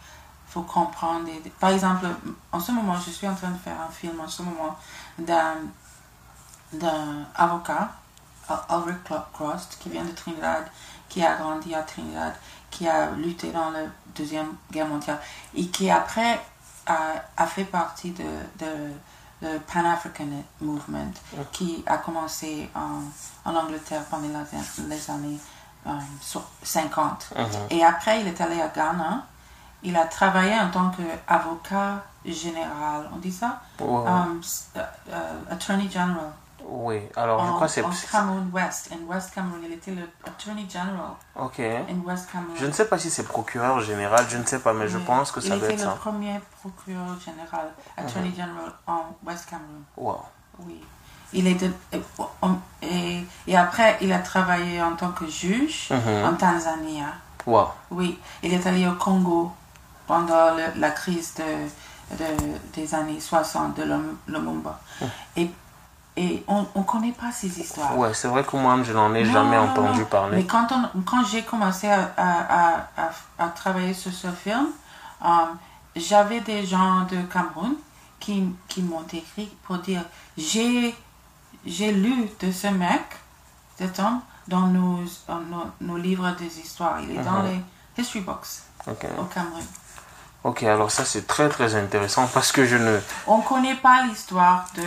faut 0.48 0.62
comprendre. 0.62 1.28
par 1.60 1.72
exemple, 1.72 2.06
en 2.52 2.60
ce 2.60 2.72
moment, 2.72 2.96
je 3.04 3.10
suis 3.10 3.28
en 3.28 3.34
train 3.34 3.50
de 3.50 3.58
faire 3.58 3.80
un 3.82 3.92
film 3.92 4.20
en 4.22 4.28
ce 4.28 4.44
moment 4.44 4.78
d'un 5.18 5.56
avocat, 7.36 7.90
Ulrich 8.70 9.04
Cro- 9.06 9.24
Crost, 9.34 9.78
qui 9.80 9.90
vient 9.90 10.04
de 10.04 10.12
Trinidad, 10.12 10.66
qui 11.10 11.24
a 11.24 11.36
grandi 11.36 11.74
à 11.74 11.82
Trinidad, 11.84 12.34
qui 12.70 12.88
a 12.88 13.12
lutté 13.12 13.52
dans 13.52 13.72
la 13.72 13.82
Deuxième 14.16 14.50
Guerre 14.72 14.88
mondiale 14.88 15.20
et 15.56 15.68
qui 15.68 15.90
après 15.90 16.40
a, 16.86 16.98
a 17.38 17.48
fait 17.48 17.66
partie 17.66 18.12
de, 18.12 18.24
de 18.60 18.92
le 19.42 19.60
Pan-African 19.60 20.28
Movement 20.62 21.12
qui 21.52 21.84
a 21.86 21.98
commencé 21.98 22.70
en, 22.76 23.50
en 23.50 23.56
Angleterre 23.56 24.04
pendant 24.10 24.28
les, 24.28 24.88
les 24.88 25.12
années 25.12 25.40
euh, 25.88 25.92
so- 26.22 26.46
50. 26.64 27.30
Mhm. 27.36 27.46
Et 27.72 27.84
après, 27.84 28.22
il 28.22 28.28
est 28.28 28.40
allé 28.40 28.62
à 28.62 28.70
Ghana. 28.70 29.26
Il 29.84 29.98
a 29.98 30.06
travaillé 30.06 30.58
en 30.58 30.70
tant 30.72 30.92
qu'avocat 30.92 32.04
général, 32.26 33.10
on 33.14 33.18
dit 33.18 33.34
ça? 33.34 33.60
Um, 34.08 34.40
euh, 34.78 34.82
euh, 35.10 35.40
Attorney 35.52 35.90
General. 35.92 36.32
Oui, 36.68 37.02
alors 37.16 37.46
je 37.46 37.52
crois 37.52 37.68
que 37.68 37.74
c'est. 37.74 37.84
en 37.84 37.90
Cameroun 38.12 38.50
West. 38.54 38.90
En 38.94 39.12
West 39.14 39.34
Cameroun, 39.34 39.62
il 39.66 39.74
était 39.74 39.92
le 39.92 40.08
Attorney 40.26 40.68
General 40.70 41.12
Ok. 41.36 41.60
en 41.60 42.08
West 42.10 42.30
Cameroun. 42.32 42.56
Je 42.60 42.66
ne 42.66 42.72
sais 42.72 42.86
pas 42.86 42.98
si 42.98 43.10
c'est 43.10 43.24
procureur 43.24 43.80
général, 43.82 44.26
je 44.30 44.38
ne 44.38 44.46
sais 44.46 44.60
pas, 44.60 44.74
mais 44.74 44.88
je 44.88 44.98
pense 44.98 45.32
que 45.32 45.42
ça 45.42 45.56
il 45.56 45.60
doit 45.60 45.70
était 45.70 45.82
être 45.82 45.86
le 45.86 45.92
ça. 45.92 45.98
premier 45.98 46.40
procureur 46.62 47.20
général, 47.20 47.68
Attorney 47.98 48.30
Mhm. 48.30 48.36
General 48.36 48.72
en 48.88 49.02
West 49.26 49.50
Cameroun. 49.50 49.84
Wow. 49.98 50.22
Oui. 50.60 50.82
Il 51.36 51.48
était, 51.48 51.72
et, 51.92 52.02
et, 52.84 53.26
et 53.48 53.58
après, 53.58 53.98
il 54.02 54.14
a 54.14 54.20
travaillé 54.20 54.82
en 54.82 54.96
tant 54.96 55.12
que 55.12 55.26
juge 55.28 55.90
Mhm. 55.90 56.26
en 56.26 56.34
Tanzanie. 56.36 57.02
Wow. 57.48 57.70
Oui, 57.92 58.20
il 58.44 58.54
est 58.54 58.66
allé 58.68 58.88
au 58.88 58.94
Congo 58.94 59.52
pendant 60.08 60.54
le- 60.56 60.80
la 60.80 60.92
crise 60.92 61.34
de, 61.36 62.16
de- 62.18 62.58
des 62.76 62.94
années 62.94 63.20
60 63.20 63.76
de 63.78 63.84
Lum- 63.84 64.18
Lumumba. 64.28 64.80
Et, 65.36 65.50
et 66.16 66.44
on 66.48 66.66
ne 66.76 66.84
connaît 66.84 67.12
pas 67.12 67.32
ces 67.32 67.60
histoires. 67.60 67.98
Ouais, 67.98 68.14
c'est 68.14 68.28
vrai 68.28 68.44
que 68.44 68.56
moi, 68.56 68.78
je 68.84 68.94
n'en 68.94 69.14
ai 69.16 69.24
Non, 69.24 69.34
jamais 69.34 69.58
non, 69.58 69.64
entendu 69.64 70.02
non. 70.02 70.06
parler. 70.06 70.38
Mais 70.38 70.46
quand, 70.46 70.68
on, 70.72 71.02
quand 71.02 71.26
j'ai 71.26 71.42
commencé 71.44 71.90
à, 71.90 72.12
à, 72.18 72.88
à, 73.40 73.48
travailler 73.50 73.94
sur 73.96 74.12
ce 74.14 74.28
film, 74.32 74.68
euh, 75.26 75.28
j'avais 75.96 76.42
des 76.42 76.66
gens 76.66 77.02
de 77.10 77.22
Cameroun 77.24 77.76
qui, 78.20 78.44
qui 78.68 78.82
m'ont 78.84 79.06
écrit 79.12 79.52
pour 79.64 79.78
dire 79.80 80.04
j'ai 80.38 80.96
j'ai 81.66 81.92
lu 81.94 82.30
de 82.42 82.52
ce 82.52 82.68
mec, 82.68 83.02
cet 83.78 83.98
homme, 84.00 84.20
dans 84.50 84.68
nos, 84.68 85.00
dans 85.28 85.40
nos, 85.40 85.66
nos 85.82 85.98
livres 85.98 86.32
des 86.38 86.60
histoires. 86.60 87.00
Il 87.02 87.12
est 87.12 87.24
dans 87.24 87.42
Mhm. 87.44 87.62
les 87.96 88.02
history 88.04 88.20
books 88.22 88.62
Ok. 88.86 89.06
au 89.18 89.24
Cameroun. 89.24 89.64
Ok, 90.44 90.64
alors 90.64 90.92
ça 90.92 91.06
c'est 91.06 91.26
très 91.26 91.48
très 91.48 91.74
intéressant 91.76 92.28
parce 92.28 92.52
que 92.52 92.66
je 92.66 92.76
ne. 92.76 93.00
On 93.28 93.38
ne 93.38 93.44
connaît 93.44 93.76
pas 93.76 94.04
l'histoire 94.04 94.66
de, 94.76 94.84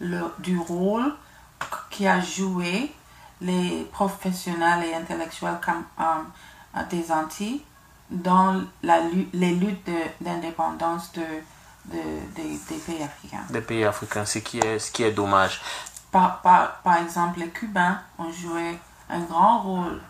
le, 0.00 0.20
du 0.38 0.58
rôle 0.58 1.14
qui 1.90 2.06
a 2.06 2.20
joué 2.20 2.92
les 3.40 3.88
professionnels 3.92 4.84
et 4.84 4.94
intellectuels 4.94 5.58
comme, 5.64 5.84
euh, 6.00 6.82
des 6.90 7.10
Antilles 7.12 7.62
dans 8.10 8.62
la, 8.82 9.00
les 9.32 9.54
luttes 9.54 9.86
de- 9.86 10.24
d'indépendance 10.24 11.12
de, 11.12 11.22
de, 11.86 11.98
des- 12.34 12.58
des 12.68 12.76
pays 12.86 13.02
africains. 13.02 13.44
Des 13.50 13.60
pays 13.60 13.84
africains, 13.84 14.24
ce 14.24 14.38
qui 14.38 14.58
est, 14.58 14.78
ce 14.78 14.90
qui 14.90 15.02
est 15.02 15.12
dommage. 15.12 15.60
Par, 16.10 16.40
par, 16.42 16.76
par 16.82 16.98
exemple, 16.98 17.40
les 17.40 17.48
Cubains 17.48 18.00
ont 18.18 18.30
joué 18.30 18.78
un 19.10 19.20
grand 19.20 19.60
rôle 19.62 20.00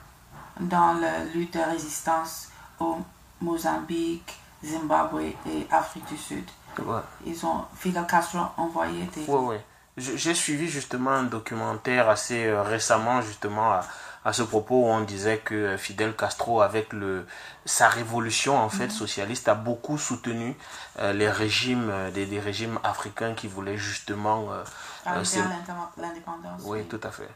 dans 0.61 0.93
la 0.95 1.25
lutte 1.35 1.55
de 1.55 1.61
résistance 1.61 2.49
au 2.79 2.99
Mozambique, 3.41 4.39
Zimbabwe 4.65 5.21
et 5.47 5.67
Afrique 5.71 6.07
du 6.09 6.17
Sud. 6.17 6.45
Ouais. 6.79 7.01
Ils 7.27 7.45
ont, 7.47 7.65
Fidel 7.77 8.07
Castro 8.07 8.39
a 8.39 8.55
envoyé 8.57 9.05
des, 9.15 9.25
Ouais, 9.27 9.39
ouais. 9.39 9.65
J'ai 9.97 10.35
suivi 10.35 10.69
justement 10.69 11.13
un 11.13 11.23
documentaire 11.23 12.09
assez 12.09 12.47
euh, 12.47 12.63
récemment 12.63 13.23
justement 13.23 13.73
à, 13.73 13.87
à 14.25 14.33
ce 14.33 14.43
propos 14.43 14.83
où 14.83 14.87
on 14.87 15.03
disait 15.03 15.39
que 15.39 15.55
euh, 15.55 15.79
Fidel 15.79 16.17
Castro 16.17 16.63
avec 16.63 16.93
le 16.93 17.27
sa 17.65 17.89
révolution 17.89 18.59
en 18.59 18.69
fait 18.69 18.91
socialiste 18.91 19.49
a 19.49 19.55
beaucoup 19.55 19.97
soutenu 19.97 20.57
euh, 20.99 21.13
les 21.13 21.31
régimes 21.31 21.93
des, 22.13 22.27
des 22.27 22.41
régimes 22.41 22.79
africains 22.83 23.35
qui 23.35 23.47
voulaient 23.47 23.77
justement 23.77 24.49
euh, 24.51 24.65
euh, 25.07 25.23
l'indép- 25.49 26.03
l'indépendance. 26.03 26.61
oui, 26.65 26.85
tout 26.87 27.01
à 27.03 27.11
fait. 27.11 27.29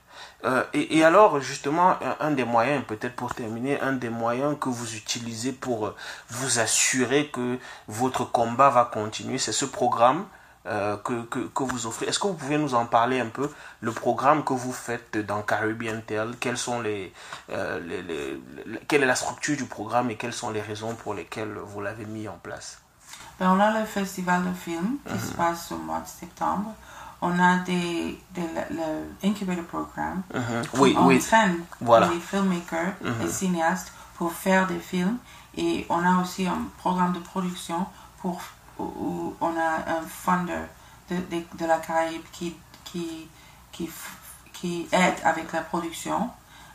Et, 0.72 0.98
et 0.98 1.04
alors, 1.04 1.40
justement, 1.40 1.96
un, 2.20 2.30
des 2.30 2.44
moyens, 2.44 2.82
peut-être 2.84 3.14
pour 3.14 3.34
terminer, 3.34 3.78
un 3.80 3.92
des 3.92 4.08
moyens 4.08 4.56
que 4.58 4.68
vous 4.68 4.94
utilisez 4.96 5.52
pour 5.52 5.94
vous 6.30 6.58
assurer 6.58 7.28
que 7.28 7.58
votre 7.86 8.24
combat 8.24 8.70
va 8.70 8.84
continuer, 8.86 9.38
c'est 9.38 9.52
ce 9.52 9.64
programme 9.66 10.24
euh, 10.68 10.96
que, 10.98 11.22
que, 11.24 11.38
que 11.48 11.62
vous 11.64 11.86
offrez. 11.86 12.06
Est-ce 12.06 12.18
que 12.18 12.26
vous 12.26 12.34
pouvez 12.34 12.58
nous 12.58 12.74
en 12.74 12.86
parler 12.86 13.18
un 13.20 13.28
peu 13.28 13.50
Le 13.80 13.90
programme 13.92 14.44
que 14.44 14.52
vous 14.52 14.72
faites 14.72 15.16
dans 15.26 15.42
Caribbean 15.42 16.02
Tel, 16.06 16.36
quelles 16.38 16.58
sont 16.58 16.80
les, 16.80 17.12
euh, 17.50 17.80
les, 17.80 18.02
les- 18.02 18.40
les- 18.66 18.78
quelle 18.86 19.02
est 19.02 19.06
la 19.06 19.16
structure 19.16 19.56
du 19.56 19.64
programme 19.64 20.10
et 20.10 20.16
quelles 20.16 20.32
sont 20.32 20.50
les 20.50 20.60
raisons 20.62 20.94
pour 20.94 21.14
lesquelles 21.14 21.54
vous 21.64 21.80
l'avez 21.80 22.04
mis 22.04 22.28
en 22.28 22.36
place? 22.42 22.78
Ben, 23.40 23.50
on 23.50 23.60
a 23.60 23.78
le 23.80 23.86
festival 23.86 24.42
de 24.44 24.52
films 24.52 24.98
qui 25.10 25.18
se 25.18 25.32
passe 25.32 25.72
au 25.72 25.78
mois 25.78 26.00
de 26.00 26.08
septembre. 26.08 26.74
On 27.20 27.36
a 27.40 27.56
des, 27.64 28.18
des 28.32 28.42
le, 28.70 28.76
le 28.76 29.28
incubator 29.28 29.64
programme 29.64 30.22
qui 30.30 30.78
Oui, 30.80 30.96
oui. 31.00 31.16
entraîne 31.16 31.64
Voilà. 31.80 32.08
les 32.08 32.20
filmmakers, 32.20 32.92
les 33.20 33.28
cinéastes 33.30 33.92
pour 34.16 34.32
faire 34.32 34.66
des 34.66 34.78
films. 34.78 35.16
Et 35.56 35.86
on 35.88 36.04
a 36.04 36.20
aussi 36.22 36.46
un 36.46 36.62
programme 36.78 37.12
de 37.12 37.18
production 37.18 37.86
pour, 38.20 38.40
où, 38.78 39.34
on 39.40 39.56
a 39.56 39.98
un 39.98 40.02
funder 40.06 40.66
de, 41.10 41.16
de, 41.16 41.42
de 41.58 41.66
la 41.66 41.78
Caraïbe 41.78 42.22
qui, 42.32 42.56
qui, 42.84 43.28
qui, 43.72 43.88
qui 44.52 44.88
aide 44.92 45.16
avec 45.24 45.52
la 45.52 45.62
production. 45.62 46.30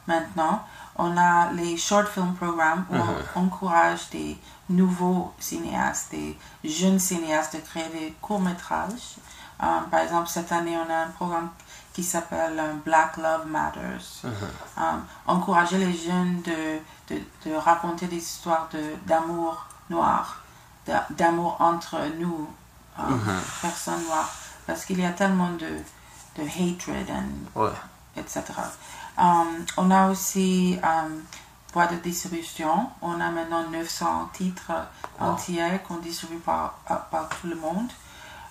Maintenant, 0.07 0.63
on 0.97 1.15
a 1.17 1.51
les 1.53 1.77
short 1.77 2.07
film 2.07 2.33
programmes 2.35 2.85
où 2.89 2.95
on 2.95 3.39
encourage 3.45 4.09
des 4.09 4.37
nouveaux 4.69 5.33
cinéastes, 5.39 6.11
des 6.11 6.37
jeunes 6.63 6.99
cinéastes 6.99 7.55
de 7.55 7.61
créer 7.61 7.89
des 7.89 8.13
courts-métrages. 8.21 9.15
Euh, 9.61 9.79
par 9.89 10.01
exemple, 10.01 10.27
cette 10.27 10.51
année, 10.51 10.75
on 10.77 10.91
a 10.91 10.97
un 11.05 11.07
programme 11.09 11.49
qui 11.93 12.03
s'appelle 12.03 12.59
euh, 12.59 12.73
Black 12.83 13.17
Love 13.17 13.45
Matters. 13.47 14.21
Euh, 14.25 14.81
encourager 15.27 15.77
les 15.77 15.93
jeunes 15.93 16.41
de, 16.41 16.79
de, 17.13 17.21
de 17.45 17.55
raconter 17.55 18.07
des 18.07 18.17
histoires 18.17 18.67
de- 18.73 18.95
d'amour 19.07 19.65
noir, 19.89 20.37
d'amour 21.11 21.57
entre 21.59 21.97
nous, 22.19 22.47
euh, 22.99 23.03
personnes 23.61 24.03
noires, 24.05 24.31
parce 24.67 24.85
qu'il 24.85 24.99
y 24.99 25.05
a 25.05 25.11
tellement 25.11 25.51
de, 25.51 25.69
de 26.37 26.43
hatred 26.43 27.09
and 27.09 27.59
Ouais. 27.59 27.71
etc. 28.17 28.43
Um, 29.17 29.63
on 29.77 29.91
a 29.91 30.09
aussi 30.09 30.77
um, 30.83 31.21
boîte 31.73 31.91
de 31.91 31.97
distribution. 31.97 32.89
On 33.01 33.19
a 33.21 33.29
maintenant 33.29 33.67
900 33.69 34.29
titres 34.33 34.71
entiers 35.19 35.79
qu'on 35.87 35.97
distribue 35.97 36.37
par, 36.39 36.73
par, 36.87 37.05
par 37.05 37.29
tout 37.29 37.47
le 37.47 37.55
monde. 37.55 37.89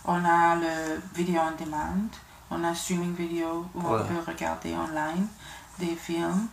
On 0.05 0.25
a 0.25 0.57
le 0.57 1.01
vidéo 1.15 1.41
on 1.41 1.65
demand. 1.65 2.09
On 2.51 2.63
a 2.65 2.75
streaming 2.75 3.15
vidéo 3.15 3.67
où 3.75 3.81
Ouais. 3.81 4.01
on 4.01 4.05
peut 4.05 4.31
regarder 4.31 4.75
online 4.75 5.27
des 5.79 5.95
films. 5.97 6.49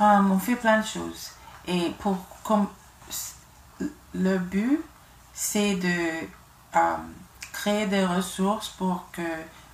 Um, 0.00 0.30
on 0.32 0.38
fait 0.38 0.56
plein 0.56 0.78
de 0.80 0.86
choses. 0.86 1.30
Et 1.66 1.90
pour 1.98 2.16
comme 2.44 2.66
le 4.14 4.38
but, 4.38 4.80
c'est 5.36 5.74
de 5.74 6.26
um, 6.74 7.12
créer 7.52 7.86
des 7.86 8.04
ressources 8.04 8.70
pour 8.70 9.04
que 9.12 9.22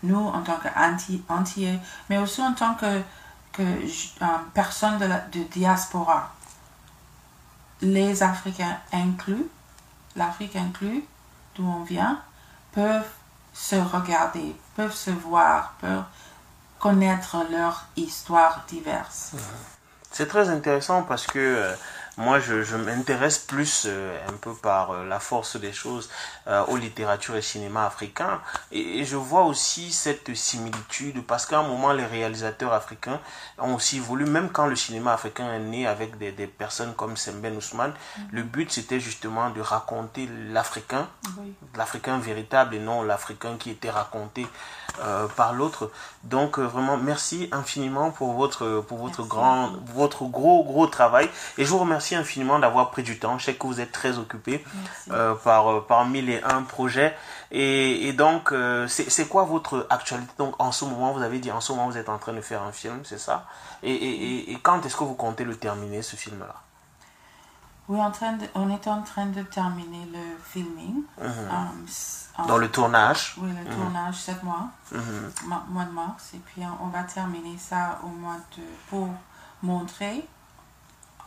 nous, 0.03 0.19
en 0.19 0.43
tant 0.43 0.59
qu'entiers, 0.59 1.79
mais 2.11 2.19
aussi 2.19 2.43
en 2.43 2.53
tant 2.53 2.75
que, 2.75 3.01
que 3.53 3.63
euh, 3.63 4.27
personnes 4.53 4.99
de, 4.99 5.07
de 5.07 5.45
diaspora, 5.45 6.33
les 7.81 8.23
Africains 8.25 8.77
inclus, 8.93 9.47
l'Afrique 10.17 10.57
inclus, 10.57 11.05
d'où 11.55 11.65
on 11.65 11.85
vient, 11.85 12.21
peuvent 12.73 13.09
se 13.55 13.77
regarder, 13.77 14.57
peuvent 14.75 14.95
se 14.95 15.11
voir, 15.11 15.75
peuvent 15.81 16.05
connaître 16.81 17.37
leur 17.53 17.87
histoire 17.97 18.65
diverse. 18.67 19.35
C'est 20.11 20.27
très 20.27 20.49
intéressant 20.49 21.05
parce 21.05 21.27
que 21.27 21.39
euh, 21.39 21.75
moi, 22.19 22.41
je, 22.41 22.63
je 22.63 22.77
m'intéresse 22.77 23.39
plus 23.39 23.85
euh, 23.87 24.19
un 24.29 24.35
peu 24.35 24.53
par 24.55 24.91
euh, 24.91 25.07
la 25.09 25.19
force 25.19 25.57
des 25.57 25.73
choses 25.73 26.11
euh, 26.47 26.63
aux 26.67 26.77
littératures 26.77 27.37
et 27.37 27.43
cinéma 27.43 27.87
africains. 27.87 28.41
Et, 28.71 28.99
et 29.01 29.05
je 29.07 29.17
vois 29.17 29.45
aussi 29.45 29.91
cette 29.93 30.35
similitude 30.37 31.25
parce 31.27 31.47
qu'à 31.47 31.61
un 31.61 31.67
moment, 31.67 31.93
les 31.93 32.05
réalisateurs 32.05 32.75
africains 32.75 33.19
ont 33.59 33.75
aussi 33.77 33.99
voulu, 33.99 34.27
même 34.27 34.51
quand 34.51 34.67
le 34.67 34.77
cinéma 34.77 35.15
africain 35.15 35.55
est 35.55 35.59
né 35.61 35.87
avec 35.87 36.19
des, 36.19 36.33
des 36.33 36.47
personnes 36.47 36.93
comme 36.95 37.17
Semben 37.17 37.57
Ousmane, 37.57 37.95
le 38.31 38.43
but 38.43 38.71
c'était 38.71 39.01
justement 39.01 39.49
de 39.51 39.63
raconter 39.63 40.29
l'Africain, 40.51 41.09
Oui. 41.39 41.55
l'Africain 41.77 42.19
véritable 42.19 42.75
et 42.75 42.79
non 42.79 43.03
l'Africain 43.03 43.57
qui 43.59 43.71
était 43.71 43.91
raconté 43.91 44.47
euh, 45.01 45.27
par 45.29 45.55
l'autre. 45.55 45.91
Donc 46.25 46.59
vraiment 46.59 46.99
merci 46.99 47.49
infiniment 47.53 48.11
pour 48.11 48.35
votre 48.35 48.81
pour 48.87 48.99
votre 48.99 49.21
Merci. 49.21 49.29
grand 49.31 49.71
votre 49.95 50.25
gros 50.25 50.63
gros 50.65 50.87
travail 50.87 51.29
et 51.57 51.65
je 51.65 51.71
vous 51.71 51.79
remercie 51.79 52.02
infiniment 52.15 52.59
d'avoir 52.59 52.91
pris 52.91 53.03
du 53.03 53.19
temps. 53.19 53.39
Je 53.39 53.45
sais 53.47 53.55
que 53.55 53.67
vous 53.67 53.81
êtes 53.81 53.93
très 53.93 54.19
occupé 54.19 54.65
euh, 55.11 55.35
par 55.35 55.69
euh, 55.73 55.81
par 55.87 56.05
mille 56.05 56.29
et 56.29 56.43
un 56.43 56.63
projets 56.63 57.17
et, 57.51 58.09
et 58.09 58.13
donc 58.13 58.53
euh, 58.53 58.87
c'est 58.89 59.29
quoi 59.29 59.45
votre 59.45 59.87
actualité? 59.91 60.33
Donc 60.39 60.55
en 60.59 60.73
ce 60.73 60.85
moment 60.85 61.13
vous 61.13 61.23
avez 61.23 61.39
dit 61.39 61.51
en 61.53 61.61
ce 61.61 61.73
moment 61.73 61.89
vous 61.89 61.97
êtes 61.97 62.09
en 62.09 62.19
train 62.19 62.33
de 62.33 62.41
faire 62.41 62.63
un 62.63 62.73
film 62.73 63.01
c'est 63.05 63.19
ça? 63.19 63.47
Et, 63.83 63.95
et, 64.53 64.59
quand 64.63 64.85
est-ce 64.85 64.97
que 64.97 65.05
vous 65.05 65.15
comptez 65.15 65.45
le 65.45 65.57
terminer 65.57 66.03
ce 66.03 66.17
film 66.17 66.39
là 66.41 66.55
Oui, 67.89 68.01
en 68.01 68.11
train 68.13 68.33
de- 68.35 68.47
on 68.55 68.71
est 68.71 68.87
en 68.87 69.03
train 69.03 69.27
de 69.27 69.43
terminer 69.43 70.07
le 70.13 70.25
filming. 70.53 71.03
S- 71.87 72.31
en- 72.39 72.47
dans 72.47 72.57
le 72.59 72.69
tournage? 72.71 73.35
Oui, 73.39 73.51
le 73.51 73.65
tournage, 73.75 74.15
7 74.15 74.43
mois, 74.45 74.69
Mhm. 74.93 75.33
mois 75.69 75.85
de 75.85 75.91
mars. 75.93 76.31
Et 76.35 76.39
puis 76.39 76.63
on 76.83 76.87
va 76.89 77.03
terminer 77.03 77.59
ça 77.59 77.99
au 78.05 78.09
mois 78.09 78.37
de. 78.57 78.63
pour 78.89 79.09
montrer 79.63 80.25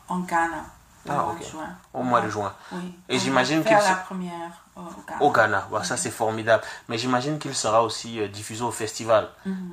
en 0.10 0.20
Ghana. 0.20 0.64
Au 1.08 1.12
Ah, 1.12 1.14
mois 1.22 1.34
ok. 1.34 1.40
de 1.40 1.46
juin. 1.46 1.70
au 1.94 2.02
mois 2.02 2.22
de 2.22 2.30
juin 2.30 2.52
Oui. 2.72 2.98
Et 3.10 3.20
j'imagine 3.20 3.64
qu'il 3.64 3.74
la 3.74 3.80
se- 3.80 4.06
première 4.06 4.50
au, 4.76 4.80
au 4.82 5.04
Ghana. 5.08 5.22
au 5.22 5.32
Ghana. 5.32 5.68
Voilà, 5.70 5.86
ça 5.86 5.98
c'est 5.98 6.10
formidable. 6.10 6.64
Mais 6.90 6.98
j'imagine 6.98 7.38
qu'il 7.38 7.54
sera 7.54 7.84
aussi 7.84 8.20
euh, 8.20 8.28
diffusé 8.28 8.64
au 8.64 8.72
festival 8.72 9.30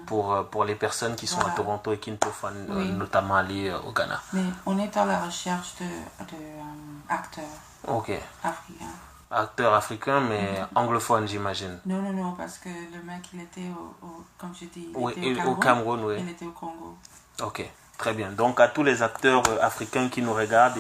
pour, 0.06 0.32
euh, 0.34 0.42
pour 0.42 0.64
les 0.64 0.74
personnes 0.74 1.16
qui 1.16 1.26
sont 1.26 1.40
à. 1.40 1.50
Toronto 1.52 1.90
et 1.94 1.98
qui 1.98 2.10
ne 2.10 2.16
peuvent 2.16 2.38
pas, 2.38 2.50
euh, 2.50 2.84
notamment 2.92 3.36
aller 3.36 3.70
euh, 3.70 3.78
au 3.80 3.92
Ghana. 3.92 4.20
Mais 4.34 4.44
on 4.66 4.78
est 4.78 4.94
à 4.98 5.06
la 5.06 5.20
recherche 5.20 5.74
de, 5.80 5.86
de 6.26 6.34
euh, 6.34 6.62
acteurs 7.08 7.44
Ok. 7.88 8.10
africains. 8.44 8.84
Acteur 9.30 9.72
africain, 9.72 10.20
mais 10.20 10.60
anglophone, 10.74 11.26
j'imagine. 11.26 11.78
Non, 11.86 12.02
non, 12.02 12.12
non, 12.12 12.32
parce 12.32 12.58
que 12.58 12.68
le 12.68 13.02
mec, 13.04 13.26
il 13.32 13.40
était 13.40 13.70
au, 13.70 14.06
au- 14.06 14.24
comme 14.36 14.52
je 14.54 14.66
dis, 14.66 14.88
il 14.90 14.92
Oui, 14.94 15.12
était 15.16 15.28
et 15.28 15.42
au 15.46 15.54
Cameroun, 15.54 16.04
oui. 16.04 16.16
Il 16.18 16.28
était 16.28 16.44
au 16.44 16.50
Congo. 16.50 16.98
Ok, 17.42 17.64
très 18.02 18.14
bien. 18.14 18.30
Donc 18.30 18.58
à 18.60 18.68
tous 18.68 18.82
les 18.82 19.02
acteurs 19.02 19.42
euh, 19.48 19.58
africains 19.62 20.08
qui 20.08 20.22
nous 20.22 20.34
regardent 20.34 20.78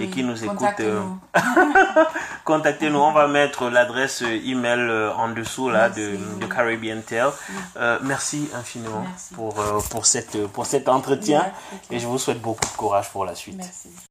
et, 0.00 0.08
qui 0.08 0.24
nous 0.24 0.42
écoutent, 0.44 0.80
euh, 0.80 1.00
contactez-nous. 1.34 2.04
contactez-nous. 2.44 2.98
On 2.98 3.12
va 3.12 3.28
mettre 3.28 3.70
l'adresse 3.70 4.22
euh, 4.22 4.50
email 4.52 4.82
en 5.16 5.28
dessous 5.28 5.68
là 5.70 5.88
de, 5.88 6.02
Merci, 6.02 6.38
de 6.40 6.44
oui. 6.44 6.50
Caribbean 6.50 7.02
Tale. 7.02 7.30
Euh, 7.76 7.98
merci 8.02 8.50
infiniment 8.54 9.04
Merci. 9.08 9.34
pour, 9.34 9.54
pour, 9.90 10.06
cette, 10.06 10.46
pour 10.48 10.66
cet 10.66 10.88
entretien 10.88 11.44
et 11.90 12.00
je 12.00 12.06
vous 12.06 12.18
souhaite 12.18 12.40
beaucoup 12.40 12.68
de 12.68 12.76
courage 12.76 13.10
pour 13.10 13.24
la 13.24 13.34
suite. 13.36 13.56
Merci. 13.58 13.90